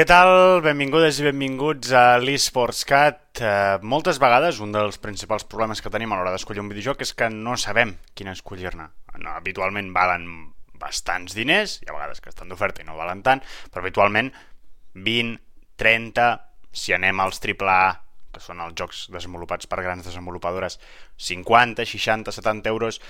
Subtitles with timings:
[0.00, 0.62] Què tal?
[0.64, 3.18] Benvingudes i benvinguts a l'eSports Cat.
[3.36, 7.12] Uh, moltes vegades un dels principals problemes que tenim a l'hora d'escollir un videojoc és
[7.12, 8.86] que no sabem quin escollir-ne.
[9.20, 10.24] No, habitualment valen
[10.80, 14.32] bastants diners, hi ha vegades que estan d'oferta i no valen tant, però habitualment
[14.96, 15.36] 20,
[15.84, 16.30] 30,
[16.72, 17.84] si anem als AAA,
[18.32, 20.78] que són els jocs desenvolupats per grans desenvolupadores,
[21.18, 23.00] 50, 60, 70 euros.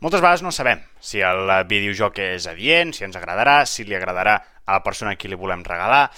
[0.00, 4.40] Moltes vegades no sabem si el videojoc és adient, si ens agradarà, si li agradarà
[4.64, 6.08] a la persona a qui li volem regalar,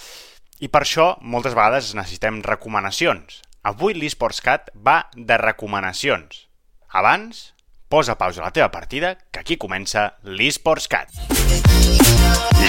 [0.59, 3.43] i per això moltes vegades necessitem recomanacions.
[3.67, 6.47] Avui l'eSports Cat va de recomanacions.
[6.89, 7.51] Abans,
[7.91, 11.13] posa pausa a la teva partida, que aquí comença l'eSports Cat.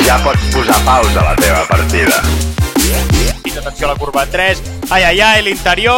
[0.04, 2.67] Ja pots posar pausa a la teva partida.
[3.44, 4.62] I atenció a la curva 3.
[4.90, 5.94] Ai, ai, ai, l'interior!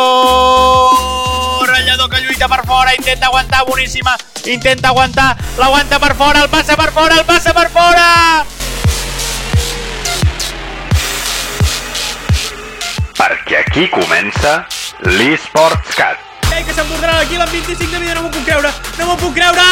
[1.66, 4.16] Ratllador que lluita per fora, intenta aguantar, boníssima.
[4.46, 8.46] Intenta aguantar, l'aguanta per fora, el passa per fora, el passa per fora!
[13.20, 14.64] Perquè aquí comença
[15.04, 16.29] l'eSports Cat.
[16.56, 19.34] Ei, que s'emportarà aquí l'en 25 de vida, no m'ho puc creure, no m'ho puc
[19.38, 19.66] creure!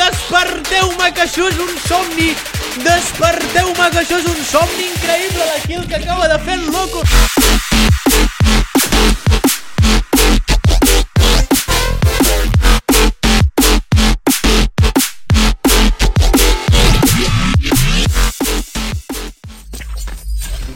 [0.00, 2.32] Desperteu-me, que això és un somni!
[2.86, 7.02] Desperteu-me, que això és un somni increïble d'aquí el que acaba de fer el loco!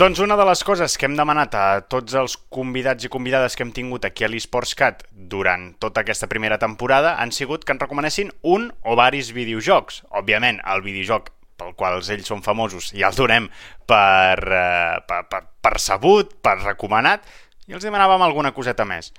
[0.01, 1.63] Doncs una de les coses que hem demanat a
[1.93, 6.25] tots els convidats i convidades que hem tingut aquí a l'eSports Cat durant tota aquesta
[6.31, 9.99] primera temporada han sigut que ens recomanessin un o varis videojocs.
[10.23, 11.29] Òbviament, el videojoc
[11.61, 13.51] pel qual ells són famosos ja el donem
[13.85, 17.29] per, eh, per, per, per sabut, per recomanat,
[17.69, 19.13] i els demanàvem alguna coseta més.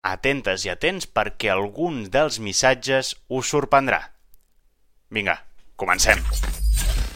[0.00, 4.00] Atentes i atents perquè algun dels missatges us sorprendrà.
[5.12, 5.42] Vinga,
[5.76, 6.24] comencem.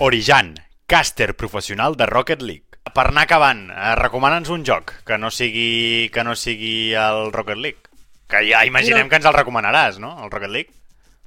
[0.05, 0.59] Orijan,
[0.89, 2.65] càster professional de Rocket League.
[2.89, 7.61] Per anar acabant, eh, recomana'ns un joc que no sigui que no sigui el Rocket
[7.61, 7.85] League.
[8.29, 9.09] Que ja imaginem Mira.
[9.13, 10.17] que ens el recomanaràs, no?
[10.25, 10.73] El Rocket League.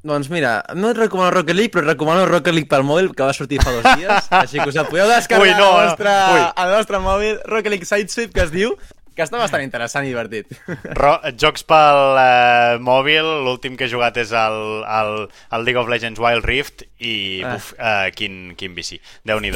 [0.04, 3.22] Doncs mira, no et recomano Rocket League, però et recomano Rocket League pel mòbil, que
[3.22, 5.92] va sortir fa dos dies, així que us el podeu descarregar Ui, no, al, no.
[5.92, 6.42] vostre, Ui.
[6.64, 8.74] al vostre mòbil, Rocket League Sideswipe, que es diu,
[9.16, 10.52] que està bastant interessant i divertit.
[11.02, 15.14] Ro jocs pel eh, mòbil, l'últim que he jugat és el, el,
[15.52, 17.56] el League of Legends Wild Rift i Ah.
[17.56, 19.52] buf, eh, quin, quin bici, déu nhi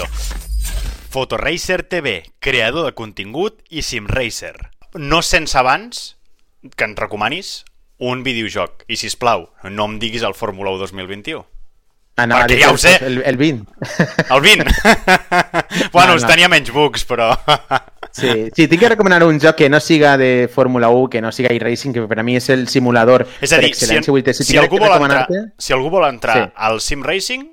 [1.16, 4.58] Photoracer TV, creador de contingut i SimRacer.
[5.00, 6.18] No sense abans
[6.76, 7.64] que ens recomanis
[8.04, 8.84] un videojoc.
[8.92, 11.46] I, si plau, no em diguis el Fórmula 1 2021.
[12.20, 12.94] Anava Perquè ja ho sé.
[13.04, 13.66] El, el 20.
[14.32, 14.76] El 20!
[15.96, 16.28] bueno, No, no, no.
[16.28, 17.32] tenia menys bugs, però...
[18.16, 21.34] Sí, sí, tinc que recomanar un joc que no siga de Fórmula 1, que no
[21.36, 24.14] siga iRacing, que per a mi és el simulador És a per dir, si, excel·lència.
[24.16, 25.28] Vull dir, si, tinc algú vol entrar,
[25.60, 26.48] si algú vol entrar Sí.
[26.56, 27.44] al Sim Racing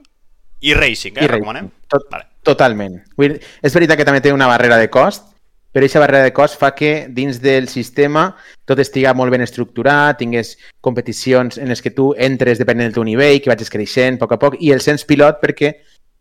[0.61, 1.25] i Racing, eh?
[1.25, 1.69] i recomanem?
[1.91, 2.29] Tot, Vale.
[2.47, 3.01] Totalment.
[3.19, 5.29] Vull dir, és veritat que també té una barrera de cost,
[5.73, 8.37] però aquesta barrera de cost fa que dins del sistema
[8.69, 13.05] tot estiga molt ben estructurat, tingués competicions en les que tu entres depenent del teu
[13.05, 15.73] nivell, que vagis creixent a poc a poc, i el sens pilot perquè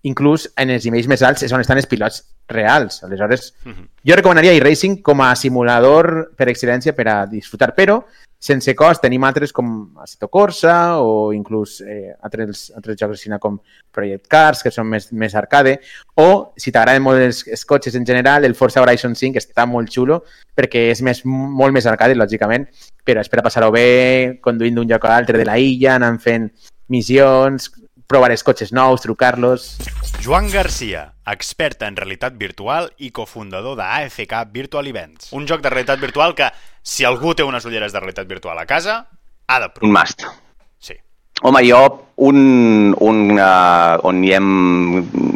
[0.04, 3.04] inclús en els nivells més alts és on estan els pilots reals.
[3.04, 3.88] Aleshores, Mhm.
[4.04, 8.04] jo recomanaria iRacing com a simulador per excel·lència per a disfrutar, però
[8.40, 13.60] sense cost tenim altres com Assetto Corsa o inclús eh, altres, altres jocs així com
[13.92, 15.80] Project Cars, que són més, més arcade,
[16.16, 19.90] o si t'agraden molt els, els cotxes en general, el Forza Horizon 5 està molt
[19.94, 20.24] xulo
[20.58, 22.68] perquè és més, molt més arcade, lògicament,
[23.06, 26.20] però és per a passar-ho bé, conduint d'un lloc a l'altre de la illa, anant
[26.20, 26.52] fent
[26.90, 27.72] missions,
[28.12, 29.72] provar els cotxes nous, trucar-los...
[30.22, 35.32] Joan Garcia, expert en realitat virtual i cofundador de AFK Virtual Events.
[35.34, 36.52] Un joc de realitat virtual que,
[36.84, 39.02] si algú té unes ulleres de realitat virtual a casa,
[39.48, 39.96] ha de Un provar.
[40.02, 40.28] must.
[40.78, 40.98] Sí.
[41.42, 41.80] Home, jo,
[42.28, 44.52] un, un uh, on hi hem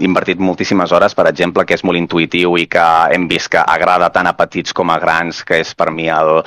[0.05, 4.11] invertit moltíssimes hores, per exemple, que és molt intuïtiu i que hem vist que agrada
[4.13, 6.43] tant a petits com a grans, que és per mi el,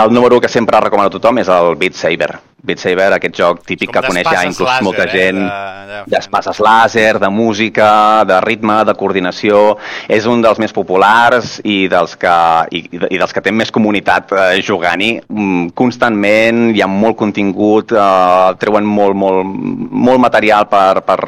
[0.00, 2.32] el número que sempre recomano a tothom, és el Beat Saber.
[2.62, 5.38] Beat Saber, aquest joc típic Com que coneix ja d'espases inclús làser, molta eh, gent,
[5.40, 9.76] de- de- d'espases làser, de música, de ritme, de coordinació.
[10.08, 12.34] És un dels més populars i dels que,
[12.76, 15.12] i, i dels que té més comunitat eh, jugant-hi.
[15.28, 19.44] Mm, Constantment hi ha molt contingut, eh, treuen molt, molt,
[19.90, 21.18] molt material per, per,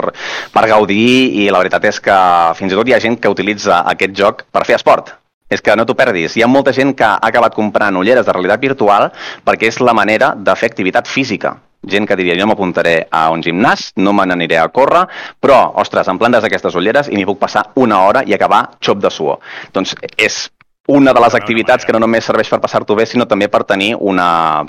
[0.52, 1.08] per gaudir
[1.44, 2.18] i la veritat és que
[2.60, 5.14] fins i tot hi ha gent que utilitza aquest joc per fer esport.
[5.52, 6.36] És que no t'ho perdis.
[6.36, 9.10] Hi ha molta gent que ha acabat comprant ulleres de realitat virtual
[9.44, 11.56] perquè és la manera de fer activitat física.
[11.82, 15.02] Gent que diria, jo m'apuntaré a un gimnàs, no me n'aniré a córrer,
[15.42, 19.02] però, ostres, em plantes aquestes ulleres i m'hi puc passar una hora i acabar xop
[19.02, 19.40] de suor.
[19.74, 20.44] Doncs és
[20.88, 23.96] una de les activitats que no només serveix per passar-t'ho bé, sinó també per tenir
[23.98, 24.62] una,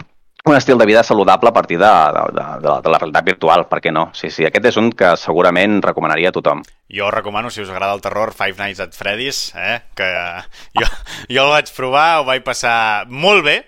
[0.45, 3.25] un estil de vida saludable a partir de, de, de, de, la, de la realitat
[3.25, 4.09] virtual, per què no?
[4.17, 6.63] Sí, sí, aquest és un que segurament recomanaria a tothom.
[6.91, 9.79] Jo recomano, si us agrada el terror, Five Nights at Freddy's, eh?
[9.95, 10.09] que
[10.75, 10.89] jo,
[11.29, 12.75] jo el vaig provar, ho vaig passar
[13.07, 13.61] molt bé,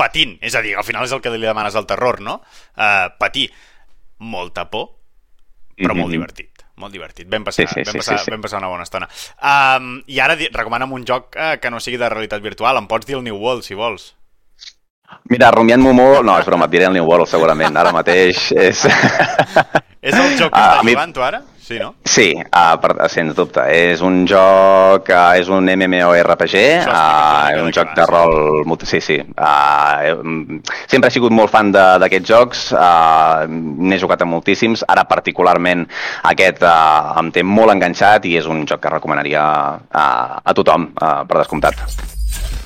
[0.00, 0.38] patint.
[0.40, 2.40] És a dir, al final és el que li demanes al terror, no?
[2.72, 3.50] Uh, patir.
[4.22, 4.94] Molta por,
[5.76, 6.00] però mm -hmm.
[6.00, 7.28] molt divertit molt divertit.
[7.30, 8.30] Vam passar, sí, sí, vam, passar, sí, sí.
[8.30, 9.08] vam passar una bona estona.
[9.38, 12.76] Um, I ara recomana'm un joc uh, que no sigui de realitat virtual.
[12.76, 14.16] Em pots dir el New World, si vols.
[15.32, 16.20] Mira, rumiant molt...
[16.26, 17.76] No, és broma, et diré el New World, segurament.
[17.78, 18.84] Ara mateix és...
[20.08, 20.94] és el joc que uh, estàs mi...
[20.96, 21.42] jugant, tu, ara?
[21.62, 21.92] Sí, no?
[22.04, 23.62] Sí, uh, per, sens dubte.
[23.70, 26.56] És un joc, uh, és un MMORPG,
[26.90, 28.64] uh, és un joc de rol...
[28.82, 29.20] Sí, sí.
[29.38, 30.58] Uh,
[30.90, 35.86] sempre he sigut molt fan d'aquests jocs, uh, n'he jugat a moltíssims, ara particularment
[36.28, 39.44] aquest uh, em té molt enganxat i és un joc que recomanaria
[39.86, 42.11] uh, a tothom, uh, per descomptat.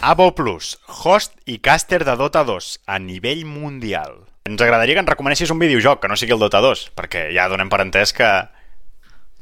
[0.07, 4.13] Abo Plus, host i caster de Dota 2 a nivell mundial.
[4.47, 7.49] Ens agradaria que ens recomanessis un videojoc que no sigui el Dota 2, perquè ja
[7.51, 8.29] donem per entès que...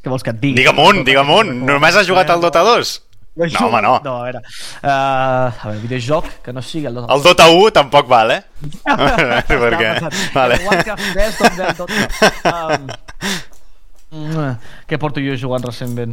[0.01, 0.57] Què vols que et digui?
[0.63, 1.53] Digue'm un, digue'm un.
[1.69, 2.95] Només has jugat al Dota 2?
[3.43, 3.93] No, no home, no.
[4.09, 4.41] No, a veure.
[4.81, 7.19] Uh, a veure, videojoc que no sigui el Dota 2.
[7.19, 8.43] El Dota 1 tampoc val, eh?
[9.69, 9.95] perquè...
[10.33, 10.63] Vale.
[10.65, 11.75] Warcraft 3, Dota...
[11.85, 13.03] Dota.
[14.15, 14.55] Um,
[14.87, 16.13] què porto jo jugant recentment?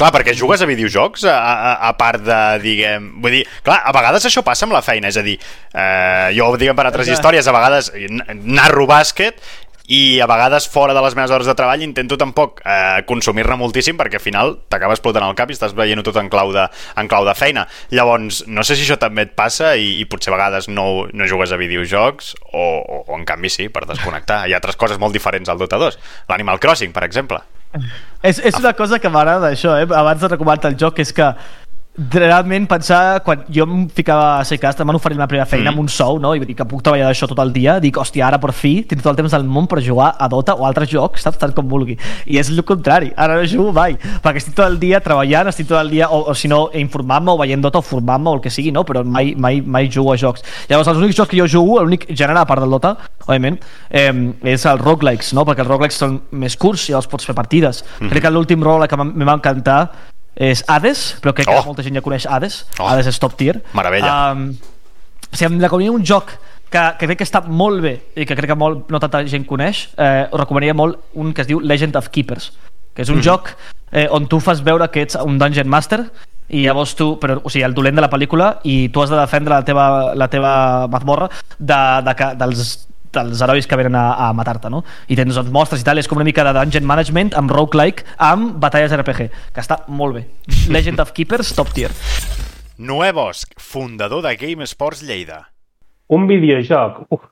[0.00, 3.10] Clar, perquè jugues a videojocs a, a, a part de, diguem...
[3.20, 5.34] Vull dir, clar, a vegades això passa amb la feina, és a dir,
[5.76, 7.90] eh, jo, diguem, per altres històries, a vegades
[8.40, 9.44] narro bàsquet
[9.90, 13.98] i a vegades fora de les meves hores de treball intento tampoc eh, consumir-ne moltíssim
[13.98, 16.64] perquè al final t'acaba explotant el cap i estàs veient tot en clau de,
[16.96, 17.66] en clau de feina.
[17.92, 21.28] Llavors, no sé si això també et passa i, i potser a vegades no, no
[21.28, 24.46] jugues a videojocs o, o, o en canvi sí, per desconnectar.
[24.46, 26.00] Hi ha altres coses molt diferents al Dota 2.
[26.30, 27.44] L'Animal Crossing, per exemple.
[28.22, 29.86] És, és una cosa que m'agrada això, eh?
[29.94, 31.28] abans de recomanar el joc, és que
[31.98, 35.74] realment pensar, quan jo em ficava a Seicast, em van oferir la primera feina mm.
[35.74, 36.32] amb un sou, no?
[36.36, 39.02] i dir que puc treballar d'això tot el dia, dic, hòstia, ara per fi tinc
[39.02, 41.40] tot el temps del món per jugar a Dota o altres jocs, saps?
[41.40, 41.96] Tant com vulgui.
[42.30, 45.68] I és el contrari, ara no jugo mai, perquè estic tot el dia treballant, estic
[45.68, 48.44] tot el dia, o, o si no, informant-me o veient Dota o formant-me o el
[48.44, 48.84] que sigui, no?
[48.86, 50.46] Però mai, mai, mai jugo a jocs.
[50.70, 52.94] Llavors, els únics jocs que jo jugo, l'únic gènere a part del Dota,
[53.26, 53.58] òbviament,
[53.90, 54.14] eh,
[54.54, 55.44] és el roguelikes, no?
[55.48, 57.82] Perquè els roguelikes són més curts i els pots fer partides.
[57.82, 58.14] Mm -hmm.
[58.14, 59.80] Crec que l'últim roguelike que m'ha encantar
[60.40, 61.66] és Hades, però crec que oh.
[61.68, 62.62] molta gent ja coneix Hades.
[62.78, 62.86] Oh.
[62.88, 63.58] Hades és top tier.
[63.76, 64.14] Meravella.
[64.32, 64.46] Um,
[65.30, 66.32] si em recomanaria un joc
[66.70, 69.44] que, que crec que està molt bé i que crec que molt, no tanta gent
[69.46, 72.50] coneix, eh, us recomanaria molt un que es diu Legend of Keepers,
[72.94, 73.26] que és un mm.
[73.26, 73.52] joc
[73.92, 76.04] eh, on tu fas veure que ets un Dungeon Master
[76.50, 79.18] i llavors tu, però, o sigui, el dolent de la pel·lícula i tu has de
[79.18, 79.86] defendre la teva,
[80.18, 80.52] la teva
[80.90, 81.28] mazmorra
[81.58, 82.72] de, de, de, dels
[83.14, 84.82] dels herois que venen a, a matar-te, no?
[85.08, 88.06] I tens doncs, mostres i tal, és com una mica de dungeon management amb roguelike,
[88.22, 90.26] amb batalles RPG, que està molt bé.
[90.74, 91.92] Legend of Keepers, top tier.
[92.80, 95.42] Noé Bosch, fundador de Game Sports Lleida.
[96.10, 97.04] Un videojoc.
[97.12, 97.26] Uf,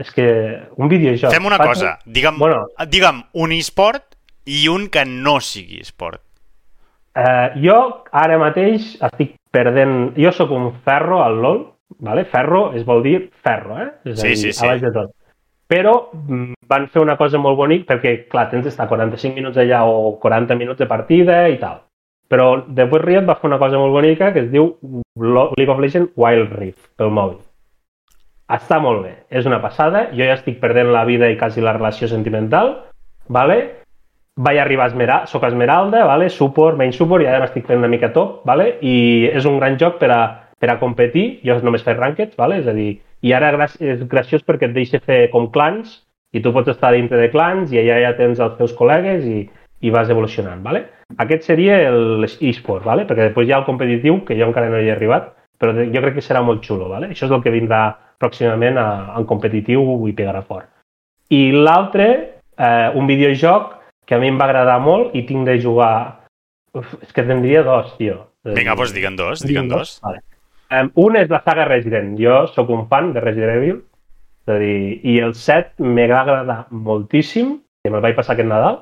[0.00, 0.26] és que
[0.76, 1.30] un videojoc...
[1.32, 4.16] Fem una cosa, digue'm, bueno, digue'm un esport
[4.48, 6.22] i un que no sigui esport.
[7.12, 7.76] Uh, jo
[8.16, 10.14] ara mateix estic perdent...
[10.16, 11.60] Jo sóc un ferro al LoL,
[11.98, 12.24] Vale?
[12.24, 13.90] Ferro es vol dir ferro, eh?
[14.04, 14.64] És sí, a dir, sí, sí.
[14.64, 15.12] a baix de tot.
[15.72, 19.84] Però mm, van fer una cosa molt bonica perquè, clar, tens d'estar 45 minuts allà
[19.88, 21.80] o 40 minuts de partida i tal.
[22.32, 24.74] Però després Riot va fer una cosa molt bonica que es diu
[25.20, 27.40] League of Legends Wild Rift pel mòbil.
[28.52, 30.08] Està molt bé, és una passada.
[30.12, 32.76] Jo ja estic perdent la vida i quasi la relació sentimental,
[33.28, 33.60] vale?
[34.36, 36.30] vaig arribar a Esmeralda, soc Esmeralda, vale?
[36.30, 38.78] support, main support, i ara m'estic fent una mica top, vale?
[38.80, 40.22] i és un gran joc per a
[40.62, 42.60] per a competir, jo només faig rankeds, vale?
[42.62, 42.92] és a dir,
[43.26, 43.50] i ara
[43.82, 45.98] és graciós perquè et deixa fer com clans
[46.32, 49.42] i tu pots estar dintre de clans i allà ja tens els teus col·legues i,
[49.82, 50.62] i vas evolucionant.
[50.62, 50.84] Vale?
[51.22, 53.08] Aquest seria l'e-sport, vale?
[53.10, 56.06] perquè després hi ha el competitiu, que jo encara no hi he arribat, però jo
[56.06, 56.86] crec que serà molt xulo.
[56.94, 57.10] Vale?
[57.10, 57.84] Això és el que vindrà
[58.22, 58.88] pròximament a,
[59.18, 60.70] en competitiu i pegarà fort.
[61.34, 62.08] I l'altre,
[62.54, 65.94] eh, un videojoc que a mi em va agradar molt i tinc de jugar...
[66.72, 68.22] Uf, és que tindria dos, tio.
[68.46, 69.98] Vinga, doncs digue'n dos, digue'n dos.
[70.06, 70.22] Vale.
[70.72, 72.14] Um, un és la saga Resident.
[72.20, 73.82] Jo sóc un fan de Resident Evil.
[74.42, 78.48] És a dir, I el 7 me va agradar moltíssim, que me'l vaig passar aquest
[78.48, 78.80] Nadal.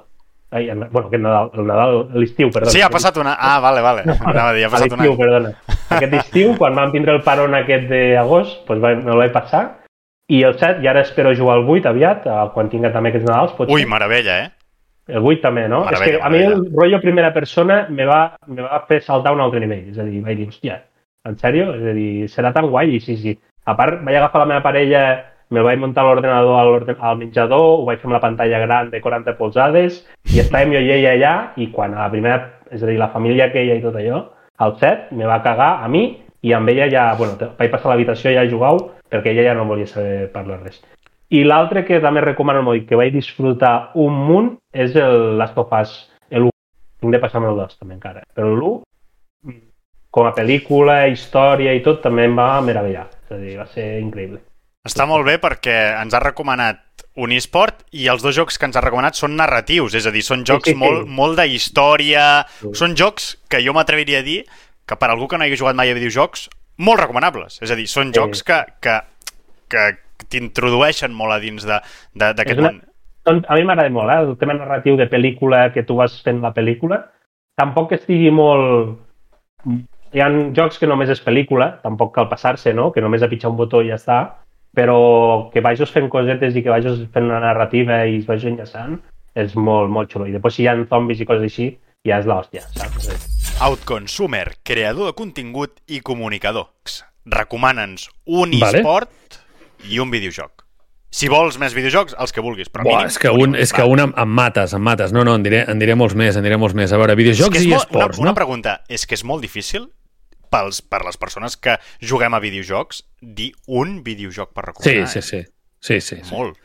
[0.50, 2.73] Ai, bueno, aquest Nadal, el Nadal, l'estiu, perdona.
[2.75, 3.35] Sí, ha passat una...
[3.38, 4.06] Ah, vale, vale.
[4.32, 5.11] Anava a dir, ha passat una...
[5.20, 5.52] perdona.
[5.90, 9.66] Aquest estiu, quan vam tindre el paron aquest d'agost, doncs me'l vaig passar.
[10.30, 13.54] I el 7, i ara espero jugar al 8 aviat, quan tinga també aquests Nadals.
[13.59, 13.75] Potser.
[13.75, 14.50] Ui, meravella, eh?
[15.11, 15.82] El 8 també, no?
[15.88, 16.54] Meravella, és que a meravella.
[16.54, 19.90] mi el rotllo primera persona me va, me va fer saltar un altre nivell.
[19.90, 20.78] És a dir, vaig dir, hòstia,
[21.29, 21.73] en sèrio?
[21.77, 22.97] És a dir, serà tan guai?
[22.97, 23.37] I sí, sí.
[23.69, 25.03] A part, vaig agafar la meva parella,
[25.50, 29.00] me vaig muntar l'ordenador al, al menjador, ho vaig fer amb la pantalla gran de
[29.03, 30.00] 40 polzades,
[30.31, 32.39] i estàvem jo i ella allà, i quan a la primera,
[32.71, 34.23] és a dir, la família aquella i tot allò,
[34.61, 36.05] al set, me va cagar a mi
[36.47, 38.79] i amb ella ja, bueno, vaig passar a l'habitació ja jugau,
[39.11, 40.81] perquè ella ja no volia saber parlar res.
[41.31, 45.59] I l'altre que també recomano molt i que vaig disfrutar un munt és el Last
[45.59, 45.93] of Us,
[46.31, 46.50] l'1.
[47.00, 48.25] Tinc de passar-me el 2 també encara.
[48.35, 48.81] Però l'1,
[50.11, 53.09] com a pel·lícula, història i tot, també em va meravellar.
[53.25, 54.40] És a dir, va ser increïble.
[54.87, 56.81] Està molt bé perquè ens ha recomanat
[57.21, 60.23] un eSport i els dos jocs que ens ha recomanat són narratius, és a dir,
[60.25, 60.79] són jocs sí, sí.
[60.79, 62.71] molt, molt de història, Sí.
[62.75, 64.45] són jocs que jo m'atreviria a dir
[64.87, 66.49] que per algú que no hagi jugat mai a videojocs,
[66.79, 67.61] molt recomanables.
[67.62, 68.19] És a dir, són Sí.
[68.19, 68.97] jocs que, que,
[69.69, 69.85] que
[70.29, 72.81] t'introdueixen molt a dins d'aquest una- món.
[73.26, 74.19] A mi m'agrada molt, eh?
[74.31, 77.05] el tema narratiu de pel·lícula que tu vas fent la pel·lícula.
[77.55, 78.97] Tampoc que estigui molt...
[80.11, 82.88] Hi ha jocs que només és pel·lícula, tampoc cal passar-se, no?
[82.90, 84.19] que només a pitjar un botó i ja està,
[84.75, 88.99] però que vagis fent cosetes i que vagis fent una narrativa i es vagis enllaçant
[89.38, 90.26] és molt, molt xulo.
[90.26, 91.69] I després si hi ha zombis i coses així,
[92.07, 93.11] ja és l'hòstia, saps?
[93.62, 96.73] Outconsumer, creador de contingut i comunicador.
[97.31, 98.81] Recomana'ns un Vale.
[98.81, 99.38] eSport
[99.87, 100.64] i un videojoc.
[101.11, 103.11] Si vols més videojocs, els que vulguis, però Buah, mínim...
[103.11, 105.14] és que un, és que un em, em mates, em mates.
[105.14, 106.95] No, no, en diré, en diré molts més, en diré molts més.
[106.95, 108.38] A veure, És que videojocs és i molt, esports, una, una no?
[108.38, 109.88] pregunta, és que és molt difícil
[110.50, 115.09] pels, per les persones que juguem a videojocs dir un videojoc per Sí, recomanar.
[115.09, 115.45] sí, sí.
[115.80, 116.35] Sí, sí, sí.
[116.35, 116.59] Molt.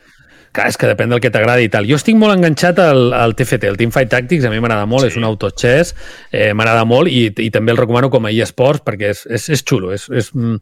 [0.56, 1.84] Clar, és que depèn del que t'agradi i tal.
[1.88, 5.10] Jo estic molt enganxat al, al TFT, el Teamfight Tactics, a mi m'agrada molt, Sí.
[5.10, 5.12] sí.
[5.12, 5.94] és un autochess,
[6.32, 9.64] eh, m'agrada molt i, i també el recomano com a eSports perquè és, és, és
[9.68, 10.56] xulo, és, és, mm,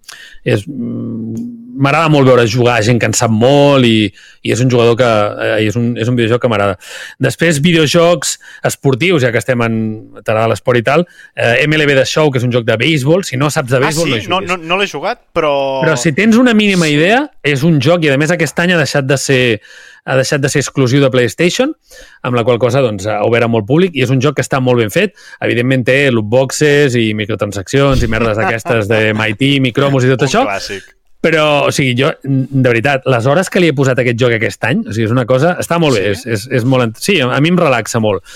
[0.50, 4.08] és, mm, m'agrada molt veure jugar gent que en sap molt i,
[4.44, 6.76] i és un jugador que eh, és, un, és un videojoc que m'agrada.
[7.22, 8.36] Després, videojocs
[8.70, 9.80] esportius, ja que estem en
[10.22, 13.40] t'agrada l'esport i tal, eh, MLB The Show, que és un joc de béisbol, si
[13.40, 14.28] no saps de Ah, béisbol sí?
[14.28, 15.54] no No, no, no l'he jugat, però...
[15.84, 18.80] Però si tens una mínima idea, és un joc i a més aquest any ha
[18.80, 19.44] deixat de ser
[20.04, 21.70] ha deixat de ser exclusiu de PlayStation,
[22.22, 24.60] amb la qual cosa doncs, ha obert molt públic i és un joc que està
[24.60, 25.14] molt ben fet.
[25.44, 30.44] Evidentment té lootboxes i microtransaccions i merdes d'aquestes de MIT, micromos i tot un això,
[30.44, 30.92] clàssic.
[31.24, 34.36] Però, o sigui, jo, de veritat, les hores que li he posat a aquest joc
[34.36, 35.54] aquest any, o sigui, és una cosa...
[35.62, 37.00] Està molt bé, és, és, és molt...
[37.00, 38.26] Sí, a mi em relaxa molt.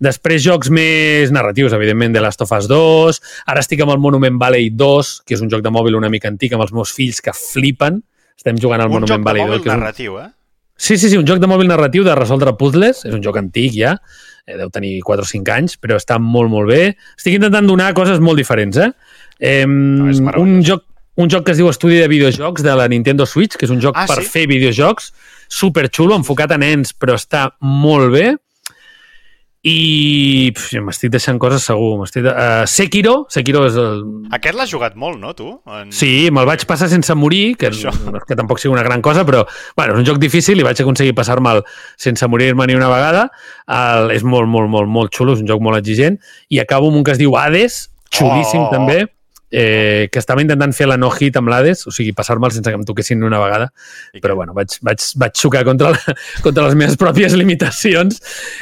[0.00, 3.20] Després, jocs més narratius, evidentment, de Last of Us 2.
[3.52, 6.30] Ara estic amb el Monument Valley 2, que és un joc de mòbil una mica
[6.32, 8.00] antic, amb els meus fills que flipen.
[8.40, 9.50] Estem jugant al Un Monument joc de Valley 2.
[9.50, 9.84] mòbil Que és un...
[9.84, 10.30] narratiu, eh?
[10.80, 13.04] Sí, sí, sí, un joc de mòbil narratiu de resoldre puzzles.
[13.04, 13.98] És un joc antic ja,
[14.46, 16.94] eh, deu tenir 4 o 5 anys, però està molt, molt bé.
[17.20, 18.88] Estic intentant donar coses molt diferents, eh?
[19.36, 20.86] eh és un, joc,
[21.20, 23.80] un joc que es diu Estudi de videojocs de la Nintendo Switch, que és un
[23.82, 24.28] joc Ah, per sí?
[24.32, 25.12] fer videojocs,
[25.50, 28.30] super xulo, enfocat a nens, però està molt bé.
[29.60, 30.48] I
[30.80, 31.98] m'estic deixant coses segur.
[32.00, 32.30] m'estic De...
[32.32, 33.98] Uh, Sekiro, Sekiro és el,
[34.32, 35.50] Aquest l'has jugat molt, no, tu?
[35.68, 35.90] En...
[35.92, 37.92] Sí, me'l vaig passar sense morir, que, Això.
[38.24, 39.42] que tampoc sigui una gran cosa, però
[39.76, 41.60] bueno, és un joc difícil i vaig aconseguir passar-me'l
[42.00, 43.26] sense morir-me ni una vegada.
[43.68, 46.16] El, és molt, molt, molt, molt xulo, és un joc molt exigent.
[46.48, 48.70] I acabo amb un que es diu Hades, xulíssim Oh.
[48.72, 49.02] també,
[49.50, 52.86] eh, que estava intentant fer la no-hit amb l'Hades, o sigui, passar-me'l sense que em
[52.86, 53.70] toquessin una vegada,
[54.22, 56.16] però bueno, vaig, vaig, vaig xocar contra, la,
[56.46, 58.20] contra les meves pròpies limitacions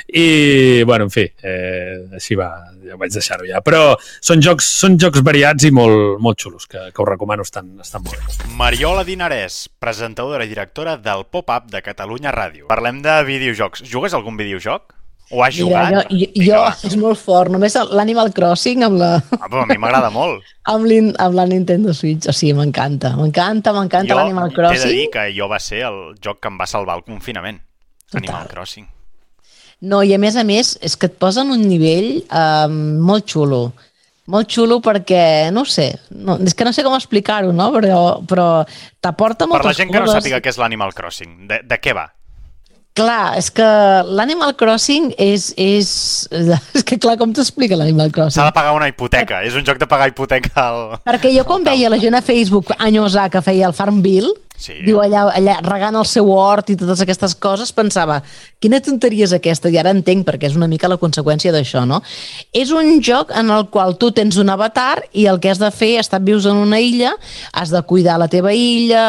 [0.09, 2.51] i, bueno, en fi, eh, així va,
[2.85, 3.63] ja vaig deixar-ho ja.
[3.65, 7.75] Però són jocs, són jocs variats i molt, molt xulos, que, que us recomano, estan,
[7.85, 8.53] estan molt bé.
[8.59, 12.69] Mariola Dinarès, presentadora i directora del Pop-Up de Catalunya Ràdio.
[12.73, 13.85] Parlem de videojocs.
[13.89, 14.98] Jugues algun videojoc?
[15.31, 16.11] O has Mira, jugat?
[16.11, 16.71] jo, jo, jo va.
[16.89, 20.43] és molt fort, només l'Animal Crossing amb la, Ah, però a mi m'agrada molt.
[20.73, 24.79] amb, l'in- amb la Nintendo Switch, o sigui, m'encanta, m'encanta, m'encanta l'Animal t'he de dir
[24.79, 25.11] Crossing.
[25.13, 27.61] que jo va ser el joc que em va salvar el confinament.
[28.11, 28.23] Total.
[28.25, 28.87] Animal Crossing.
[29.81, 33.73] No, i a més a més, és que et posen un nivell um, molt xulo.
[34.29, 37.71] Molt xulo perquè, no sé, no, és que no sé com explicar-ho, no?
[37.77, 38.49] Però, però
[39.01, 40.19] t'aporta Per moltes la gent que no coses.
[40.25, 42.09] sàpiga què és l'Animal Crossing, de, de què va?
[42.99, 43.67] Clar, és que
[44.11, 45.91] l'Animal Crossing és, és...
[46.79, 48.41] És que clar, com t'explica l'Animal Crossing?
[48.41, 49.43] S'ha de pagar una hipoteca.
[49.47, 50.81] És un joc de pagar hipoteca al...
[51.07, 54.75] Perquè jo quan veia la gent a Facebook anyosar que feia el Farmville, Sí.
[54.83, 58.19] diu allà, allà regant el seu hort i totes aquestes coses, pensava,
[58.59, 59.71] quina tonteria és aquesta?
[59.71, 62.01] I ara entenc perquè és una mica la conseqüència d'això, no?
[62.51, 65.71] És un joc en el qual tu tens un avatar i el que has de
[65.71, 67.13] fer, estar vius en una illa,
[67.53, 69.05] has de cuidar la teva illa,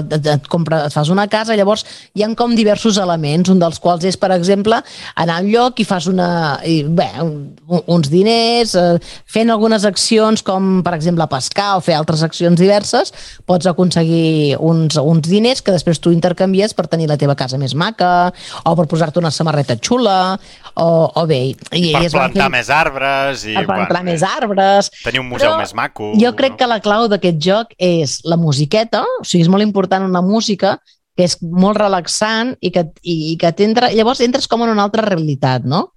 [0.00, 1.84] et, et, compra, et fas una casa, llavors
[2.16, 4.80] hi han com diversos elements, un dels quals és, per exemple,
[5.20, 6.30] anar al lloc i fas una,
[6.64, 7.52] i, bé, un,
[7.92, 8.96] uns diners, eh,
[9.28, 13.12] fent algunes accions com, per exemple, pescar o fer altres accions diverses,
[13.44, 17.74] pots aconseguir uns, uns diners que després tu intercanvies per tenir la teva casa més
[17.74, 18.32] maca
[18.64, 20.38] o per posar-te una samarreta xula
[20.74, 21.40] o, o bé...
[21.50, 23.54] I, Per i es van plantar fent- més arbres i...
[23.56, 24.90] per plantar bueno, més arbres.
[25.04, 26.12] Tenir un museu Però més maco.
[26.20, 26.60] Jo crec no?
[26.62, 30.76] que la clau d'aquest joc és la musiqueta, o sigui, és molt important una música
[31.16, 33.92] que és molt relaxant i que, i, i que t'entra...
[33.94, 35.92] Llavors entres com en una altra realitat, no?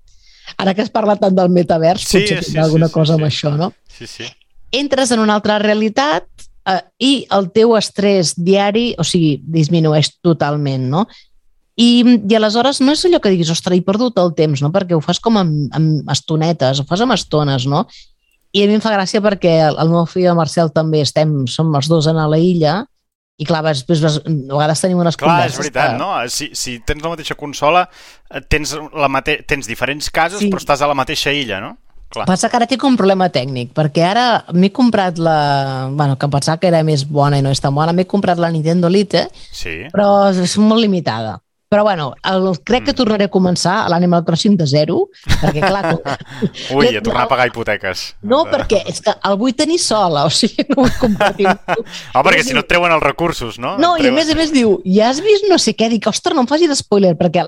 [0.61, 3.17] Ara que has parlat tant del metavers, Sí, potser sí, alguna sí, sí, cosa sí.
[3.17, 3.71] amb això, no?
[3.97, 4.27] Sí, sí.
[4.77, 6.27] entres en una altra realitat
[6.67, 11.05] eh, i el teu estrès diari, o sigui, disminueix totalment, no?
[11.77, 14.71] I, I aleshores no és allò que diguis, ostres, he perdut el temps, no?
[14.73, 17.83] Perquè ho fas com amb, amb estonetes, ho fas amb estones, no?
[18.55, 21.03] I a mi em fa gràcia perquè el, el meu fill i el Marcel també
[21.05, 22.79] estem, som els dos en a la illa,
[23.37, 26.07] i clar, després, vas, a vegades tenim unes Clar, és converses veritat, que- no?
[26.33, 27.83] Si, si tens la mateixa consola,
[28.31, 29.43] eh, tens, la mate...
[29.45, 30.49] tens diferents cases, Sí.
[30.49, 31.75] però estàs a la mateixa illa, no?
[32.09, 32.25] Clar.
[32.29, 35.89] Passa que ara tinc un problema tècnic, perquè ara m'he comprat la...
[35.91, 38.39] Bueno, que em pensava que era més bona i no és tan bona, m'he comprat
[38.39, 39.81] la Nintendo Lite, Sí.
[39.91, 41.37] però és molt limitada.
[41.67, 45.09] Però bueno, el, crec que tornaré a començar a l'Animal Crossing de zero,
[45.41, 45.81] perquè clar...
[45.89, 46.37] Com...
[46.79, 48.05] Ui, a tornar a pagar hipoteques.
[48.23, 51.49] No, perquè és que el vull tenir sola, o sigui, no vull compartir.
[51.51, 53.75] Ah, perquè si no et treuen els recursos, no?
[53.83, 55.91] No, i a més a més diu, ja has vist no sé què?
[55.91, 57.43] Dic, ostres, no em facis spoiler, perquè,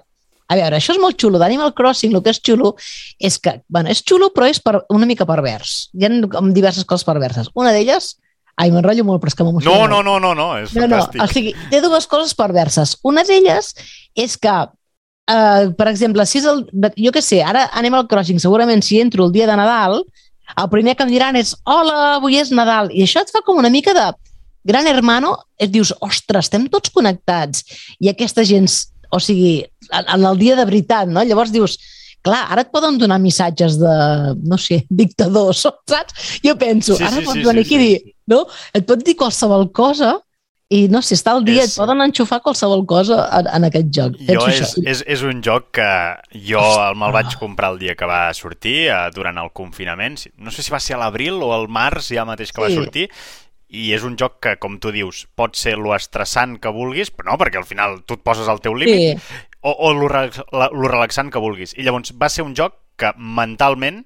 [0.49, 1.37] a veure, això és molt xulo.
[1.41, 2.73] D'Animal Crossing, el que és xulo
[3.21, 5.89] és que, bueno, és xulo, però és per, una mica pervers.
[5.93, 7.51] Hi ha diverses coses perverses.
[7.53, 8.15] Una d'elles,
[8.57, 9.85] ai, m'enrotllo molt, però és que m'emociono.
[9.87, 11.21] No, no, no, no, no, és No, no, fantàstic.
[11.23, 12.97] o sigui, té dues coses perverses.
[13.07, 13.69] Una d'elles
[14.17, 14.55] és que,
[15.29, 16.65] eh, per exemple, si és el,
[16.97, 20.01] jo què sé, ara Animal Crossing, segurament si entro el dia de Nadal,
[20.57, 23.61] el primer que em diran és hola, avui és Nadal, i això et fa com
[23.61, 24.07] una mica de
[24.65, 27.61] gran hermano, et dius, ostres, estem tots connectats,
[28.01, 28.65] i aquesta gent,
[29.11, 31.23] o sigui, en, el dia de veritat, no?
[31.23, 31.77] Llavors dius,
[32.21, 33.93] clar, ara et poden donar missatges de,
[34.43, 36.39] no sé, dictadors, saps?
[36.45, 38.45] Jo penso, Sí, ara sí, pots sí, venir sí, aquí sí, dir, no?
[38.73, 40.17] Et pot dir qualsevol cosa
[40.69, 43.87] i no sé, està al dia, És- et poden enxufar qualsevol cosa en, en aquest
[43.95, 44.19] joc.
[44.21, 44.83] Jo és, això.
[44.85, 45.87] és, és un joc que
[46.45, 46.61] jo
[46.93, 50.19] me'l vaig comprar el dia que va sortir, eh, durant el confinament.
[50.37, 52.77] No sé si va ser a l'abril o al març ja mateix que va Sí.
[52.77, 53.07] sortir,
[53.69, 57.31] i és un joc que, com tu dius, pot ser lo estressant que vulguis, però
[57.31, 60.69] no, perquè al final tu et poses al teu límit, Sí, o, o lo, la-
[60.73, 61.75] lo relaxant que vulguis.
[61.77, 64.05] I llavors va ser un joc que mentalment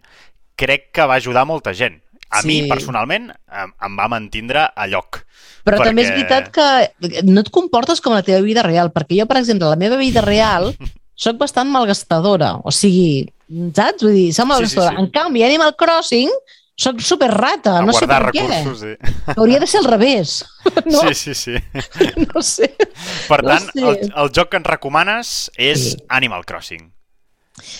[0.60, 2.02] crec que va ajudar molta gent.
[2.34, 2.48] A Sí.
[2.48, 5.22] mi, personalment, em, em va mantindre a lloc.
[5.64, 9.20] però perquè- també és veritat que no et comportes com la teva vida real, perquè
[9.22, 10.74] jo, per exemple, la meva vida real
[11.16, 13.30] sóc bastant malgastadora, o sigui,
[13.74, 14.02] saps?
[14.04, 14.96] Vull dir, soc malgastadora.
[14.98, 15.02] sí.
[15.06, 16.30] En canvi, Animal Crossing,
[16.76, 18.42] sóc super rata, A no sé per què.
[18.48, 19.34] recursos, sí.
[19.38, 20.44] Hauria de ser al revés,
[20.86, 21.02] no?
[21.10, 21.56] Sí, sí, sí.
[22.34, 22.74] No sé.
[23.28, 23.80] Per No tant, sé.
[23.84, 25.98] el, el joc que ens recomanes és Sí.
[26.10, 26.90] Animal Crossing.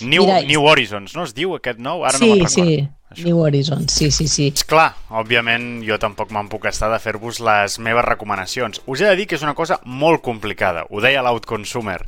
[0.02, 2.04] New, Mira, New Horizons, no es diu aquest nou?
[2.06, 2.70] Ara sí, no me'n recordo.
[2.70, 3.24] sí, Això.
[3.26, 4.46] New Horizon, sí, sí, sí.
[4.54, 8.80] És clar, òbviament jo tampoc me'n puc estar de fer-vos les meves recomanacions.
[8.86, 12.00] Us he de dir que és una cosa molt complicada, ho deia l'Outconsumer.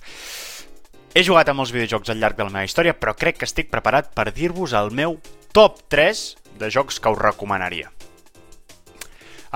[1.17, 3.71] He jugat a molts videojocs al llarg de la meva història, però crec que estic
[3.73, 5.19] preparat per dir-vos el meu
[5.57, 6.25] top 3
[6.59, 7.93] de jocs que us recomanaria.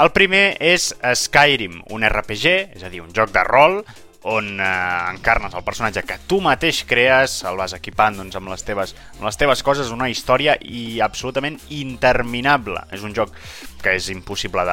[0.01, 3.83] El primer és Skyrim, un RPG, és a dir, un joc de rol,
[4.23, 8.65] on eh, encarnes el personatge que tu mateix crees, el vas equipant doncs, amb, les
[8.67, 12.83] teves, amb les teves coses, una història i absolutament interminable.
[12.93, 13.33] És un joc
[13.81, 14.65] que és impossible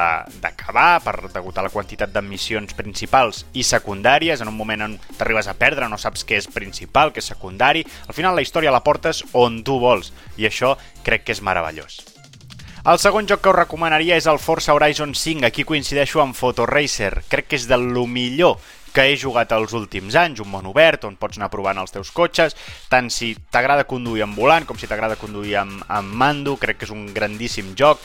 [0.43, 4.43] d'acabar per degut a la quantitat de missions principals i secundàries.
[4.43, 7.85] En un moment on t'arribes a perdre, no saps què és principal, què és secundari.
[8.07, 10.75] Al final la història la portes on tu vols i això
[11.07, 12.16] crec que és meravellós.
[12.87, 15.43] El segon joc que us recomanaria és el Forza Horizon 5.
[15.43, 17.17] Aquí coincideixo amb Photoracer.
[17.27, 18.61] Crec que és de lo millor
[18.95, 22.13] que he jugat els últims anys, un món obert on pots anar provant els teus
[22.15, 22.55] cotxes,
[22.87, 26.87] tant si t'agrada conduir amb volant com si t'agrada conduir amb, amb mando, crec que
[26.87, 27.99] és un grandíssim joc,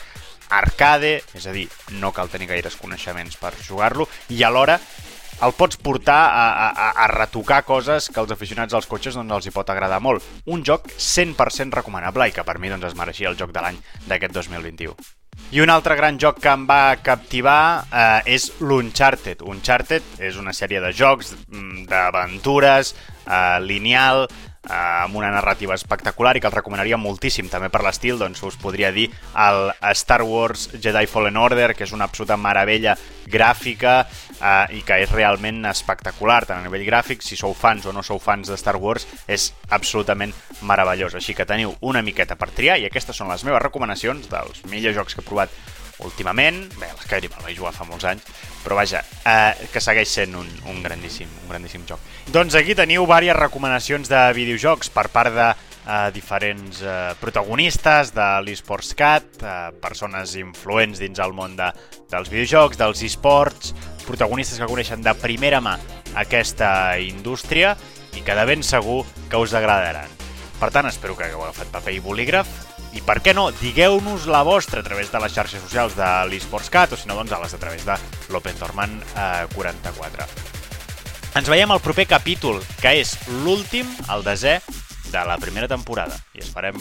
[0.51, 1.69] arcade, és a dir,
[2.03, 4.81] no cal tenir gaires coneixements per jugar-lo, i alhora
[5.41, 9.47] el pots portar a, a, a- retocar coses que als aficionats als cotxes doncs, els
[9.49, 10.23] hi pot agradar molt.
[10.45, 13.79] Un joc 100% recomanable i que per mi doncs, es mereixia el joc de l'any
[14.07, 14.95] d'aquest 2021.
[15.53, 19.41] I un altre gran joc que em va captivar eh, és l'Uncharted.
[19.41, 22.93] Uncharted és una sèrie de jocs mm, d'aventures,
[23.25, 24.27] eh, lineal,
[24.69, 27.49] amb una narrativa espectacular i que el recomanaria moltíssim.
[27.51, 31.93] També per l'estil, doncs us podria dir el Star Wars Jedi Fallen Order, que és
[31.95, 32.95] una absoluta meravella
[33.27, 37.93] gràfica eh, i que és realment espectacular, tant a nivell gràfic, si sou fans o
[37.95, 41.15] no sou fans de Star Wars, és absolutament meravellós.
[41.19, 44.99] Així que teniu una miqueta per triar i aquestes són les meves recomanacions dels millors
[44.99, 45.63] jocs que he provat
[45.99, 46.65] últimament.
[46.79, 48.25] Bé, l'Skyrim el vaig jugar fa molts anys,
[48.63, 52.01] però vaja, eh, que segueix sent un, un, grandíssim, un grandíssim joc.
[52.33, 58.27] Doncs aquí teniu diverses recomanacions de videojocs per part de eh, diferents eh, protagonistes de
[58.45, 61.69] l'eSports Cat, eh, persones influents dins el món de,
[62.11, 63.73] dels videojocs, dels esports,
[64.07, 65.77] protagonistes que coneixen de primera mà
[66.19, 67.77] aquesta indústria
[68.13, 70.09] i que de ben segur que us agradaran.
[70.59, 74.43] Per tant, espero que hagueu agafat paper i bolígraf i per què no, digueu-nos la
[74.45, 77.55] vostra a través de les xarxes socials de l'eSportsCat o si no, doncs a les
[77.55, 77.97] a través de
[78.33, 80.27] l'OpenTorman eh, 44.
[81.33, 84.59] Ens veiem al proper capítol, que és l'últim, el desè,
[85.09, 86.17] de la primera temporada.
[86.37, 86.77] I esperem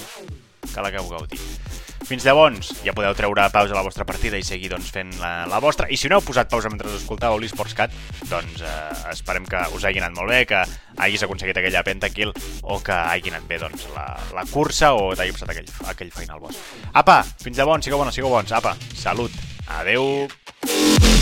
[0.73, 1.62] que l'hagueu gaudit.
[2.07, 5.47] Fins llavors, ja podeu treure pausa a la vostra partida i seguir doncs, fent la,
[5.51, 5.89] la vostra.
[5.89, 7.95] I si no heu posat pausa mentre escoltàveu l'eSports Cat,
[8.31, 10.65] doncs eh, esperem que us hagi anat molt bé, que
[10.99, 15.35] hagis aconseguit aquella pentakill o que hagi anat bé doncs, la, la cursa o t'hagi
[15.39, 16.61] passat aquell, aquell final boss.
[16.93, 18.55] Apa, fins llavors, sigueu bons, sigueu bons.
[18.59, 19.33] Apa, salut.
[19.81, 21.22] Adeu.